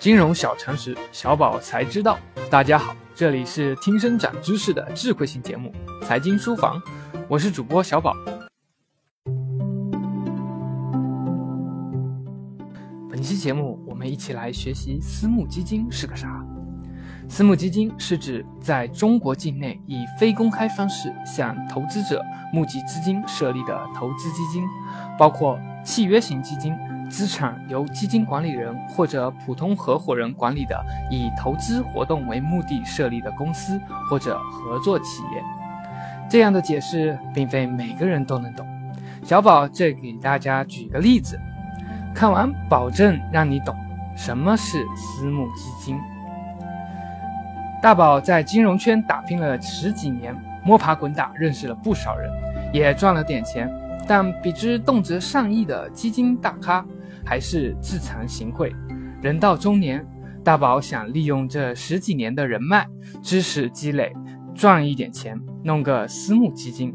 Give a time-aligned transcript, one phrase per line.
[0.00, 2.18] 金融小常识，小宝才知道。
[2.50, 5.70] 大家好，这里是听声长知识的智慧型节目
[6.06, 6.80] 《财经书房》，
[7.28, 8.14] 我是主播小宝。
[13.10, 16.42] 本期节目，我们一起来学习私募基金是个啥。
[17.28, 22.24] 私募基金是指在中国境内以非公开方式向投资者
[22.54, 24.64] 募集资金设立的投资基金，
[25.18, 26.74] 包括契约型基金、
[27.10, 33.78] 资产由基金管理人或者普通合伙人管理的以投资活动为目的设立的公司
[34.08, 35.42] 或者合作企业。
[36.30, 38.64] 这样的解释并非每个人都能懂，
[39.24, 41.38] 小宝这给大家举个例子，
[42.14, 43.76] 看完保证让你懂
[44.16, 45.98] 什么是私募基金。
[47.82, 52.30] 大宝在金融圈打拼了十几年，摸爬滚打，认识了不少人，
[52.72, 53.68] 也赚了点钱。
[54.06, 56.84] 但比之动辄上亿的基金大咖，
[57.24, 58.72] 还是自惭形秽。
[59.22, 60.04] 人到中年，
[60.42, 62.86] 大宝想利用这十几年的人脉、
[63.22, 64.12] 知识积累，
[64.54, 66.94] 赚一点钱，弄个私募基金。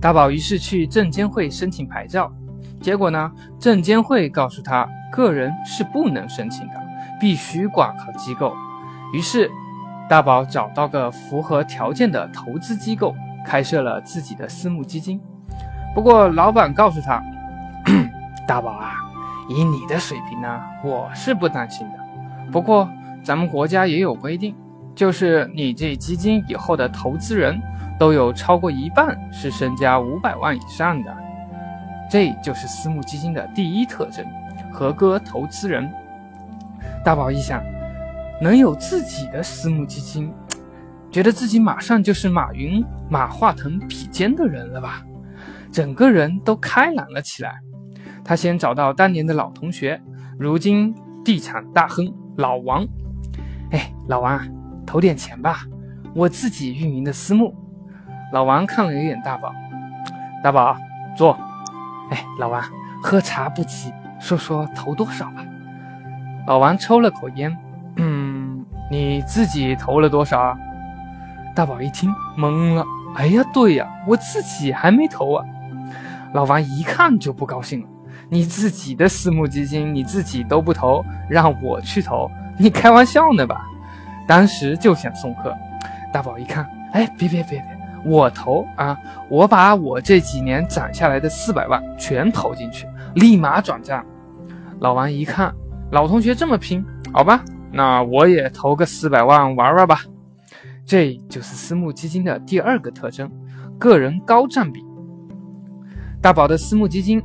[0.00, 2.32] 大宝于是去证监会申请牌照，
[2.80, 6.74] 结果呢，证监会告诉他，个人是不能申请的，
[7.20, 8.54] 必须挂靠机构。
[9.12, 9.50] 于是，
[10.08, 15.20] 大宝找到个符合条件的投资机构，开设了自己的私募基金。
[15.94, 17.22] 不过，老板告诉他
[18.48, 18.94] ：“大宝啊，
[19.46, 21.98] 以你的水平呢，我是不担心的。
[22.50, 22.88] 不过，
[23.22, 24.56] 咱们国家也有规定，
[24.94, 27.60] 就是你这基金以后的投资人
[27.98, 31.14] 都有超过一半是身家五百万以上的。
[32.10, 34.24] 这就是私募基金的第一特征——
[34.72, 35.86] 合格投资人。”
[37.04, 37.62] 大宝一想。
[38.40, 40.32] 能有自己的私募基金，
[41.10, 45.02] 觉得自己马上就是马云、马化腾比肩的人了吧？
[45.72, 47.60] 整个人都开朗了起来。
[48.28, 49.98] 他先找到当年的老同学，
[50.38, 52.86] 如今地产大亨老王。
[53.70, 54.38] 哎，老王，
[54.84, 55.60] 投点钱吧，
[56.14, 57.54] 我自己运营的私募。
[58.30, 59.50] 老王看了一眼大宝，
[60.44, 60.76] 大宝
[61.16, 61.38] 坐。
[62.10, 62.62] 哎，老王，
[63.02, 65.42] 喝茶不急，说说投多少吧。
[66.46, 67.56] 老王抽了口烟。
[67.96, 70.58] 嗯你自己投了多少啊？
[71.54, 72.84] 大宝一听懵了。
[73.14, 75.46] 哎呀，对呀，我自己还没投啊！
[76.34, 77.88] 老王一看就不高兴了。
[78.30, 83.66] 你自己的私募基金你自己都不投，让我去投，你开玩笑呢吧？
[84.26, 85.56] 当时就想送客。
[86.12, 88.98] 大宝一看，哎，别别别别，我投啊！
[89.28, 94.04] 我把我这几年攒下来的四百万全投进去，立马转账。
[94.80, 95.54] 老王一看，
[95.90, 97.42] 老同学这么拼，好吧。
[97.70, 100.00] 那我也投个四百万玩玩吧，
[100.86, 103.30] 这就是私募基金的第二个特征，
[103.78, 104.82] 个人高占比。
[106.22, 107.22] 大宝的私募基金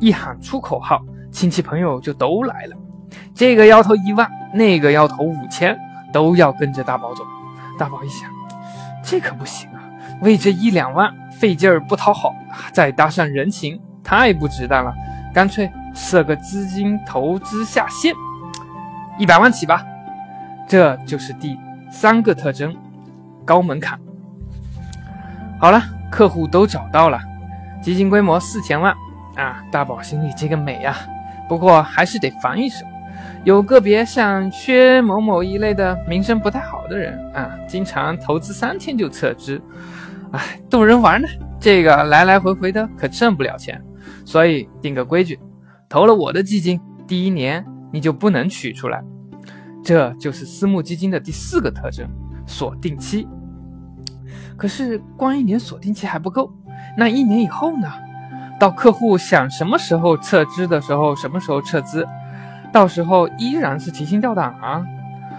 [0.00, 1.00] 一喊出口号，
[1.30, 2.76] 亲戚朋友就都来了，
[3.34, 5.78] 这个要投一万，那个要投五千，
[6.12, 7.22] 都要跟着大宝走。
[7.78, 8.28] 大宝一想，
[9.04, 9.80] 这可不行啊，
[10.22, 12.34] 为这一两万费劲儿不讨好，
[12.72, 14.92] 再搭上人情，太不值当了，
[15.34, 18.14] 干脆设个资金投资下限。
[19.18, 19.84] 一百万起吧，
[20.66, 21.58] 这就是第
[21.90, 22.74] 三个特征，
[23.44, 24.00] 高门槛。
[25.58, 27.20] 好了，客户都找到了，
[27.82, 28.94] 基金规模四千万
[29.36, 29.62] 啊！
[29.70, 30.96] 大宝心里这个美呀，
[31.48, 32.84] 不过还是得防一手，
[33.44, 39.60] 有个别像薛某某一类的名声不太好的人啊，经常投资三天就撤资，
[40.32, 41.28] 哎，逗人玩呢。
[41.58, 43.80] 这个来来回回的可挣不了钱，
[44.24, 45.38] 所以定个规矩，
[45.88, 47.64] 投了我的基金，第一年。
[47.92, 49.02] 你就不能取出来，
[49.82, 52.08] 这就是私募基金的第四个特征——
[52.46, 53.26] 锁定期。
[54.56, 56.52] 可是光一年锁定期还不够，
[56.96, 57.88] 那一年以后呢？
[58.60, 62.06] 到客户想什么时候撤资的时候，什么时候撤资，
[62.70, 64.84] 到时候依然是提心吊胆啊！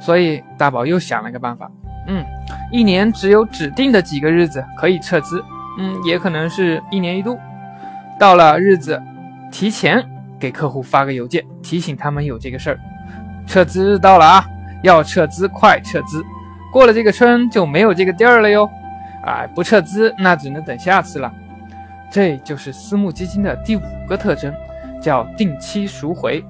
[0.00, 1.70] 所以大宝又想了个办法，
[2.08, 2.24] 嗯，
[2.72, 5.44] 一年只有指定的几个日子可以撤资，
[5.78, 7.38] 嗯，也可能是一年一度，
[8.18, 9.00] 到了日子，
[9.50, 10.04] 提前。
[10.40, 12.78] 给客户发个邮件，提醒他们有这个事儿，
[13.46, 14.44] 撤资到了啊，
[14.82, 16.20] 要撤资快撤资，
[16.72, 18.68] 过了这个村就没有这个地儿了哟，
[19.24, 21.32] 哎，不撤资那只能等下次了。
[22.12, 24.54] 这就是私募基金的第五个特征，
[25.00, 26.44] 叫定期赎回。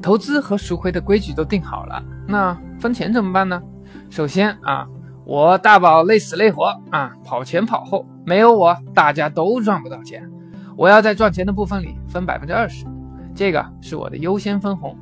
[0.00, 3.62] 投资和赎回的规矩都定好了，那分钱怎么办呢？
[4.08, 4.88] 首先啊，
[5.26, 10.26] 我大宝累死累活啊，跑前跑后，没有我大家都赚不到钱。
[10.74, 12.86] 我要在赚钱的部分里分百分之二十，
[13.34, 14.96] 这个是我的优先分红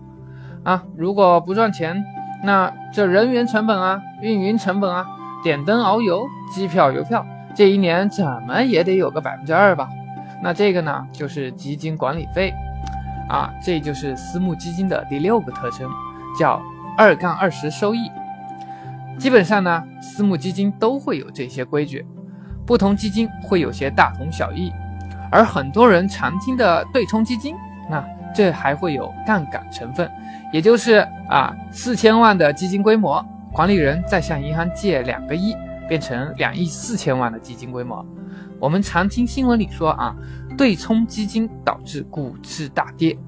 [0.64, 0.82] 啊！
[0.96, 2.02] 如果不赚钱，
[2.44, 5.06] 那这人员成本啊、运营成本啊、
[5.44, 7.24] 点灯熬油、机票邮票，
[7.54, 9.88] 这一年怎么也得有个百分之二吧？
[10.42, 12.52] 那这个呢，就是基金管理费
[13.28, 15.90] 啊，这就是私募基金的第六个特征，
[16.38, 16.60] 叫
[16.96, 18.10] 二杠二十收益。
[19.18, 22.04] 基本上呢，私募基金都会有这些规矩，
[22.66, 24.72] 不同基金会有些大同小异。
[25.30, 27.54] 而很多人常听的对冲基金，
[27.88, 30.10] 那这还会有杠杆成分，
[30.52, 35.54] 也就是啊，四千万的基金规模，管理人再向银行借两个亿，
[35.88, 38.04] 变成两亿四千万的基金规模。
[38.60, 40.14] 我们常听新闻里说啊，
[40.56, 43.18] 对冲基金导致股市大跌。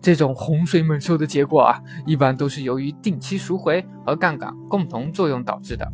[0.00, 5.90] 这种洪水猛兽的结果啊，一般都是由于定期赎回和杠杆共同作用导致的。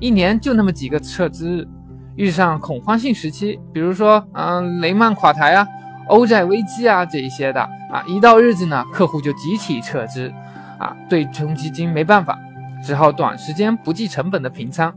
[0.00, 1.68] 一年就那么几个撤资日，
[2.16, 5.66] 遇上恐慌性时期，比如说嗯雷曼垮台啊、
[6.08, 7.60] 欧债危机啊这一些的
[7.92, 10.32] 啊，一到日子呢，客户就集体撤资
[10.78, 12.36] 啊，对冲基金没办法，
[12.84, 14.92] 只好短时间不计成本的平仓。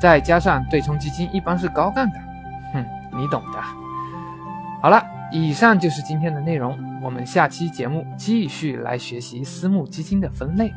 [0.00, 2.22] 再加上对冲基金一般是高杠杆，
[2.72, 3.60] 哼，你懂的。
[4.80, 6.78] 好了，以上就是今天的内容。
[7.02, 10.72] 我们下期节目继续来学习私募基金的分类。